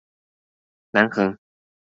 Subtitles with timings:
[0.91, 1.37] 南橫